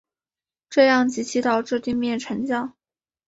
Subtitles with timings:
[0.67, 2.73] 这样极易导致地面沉降。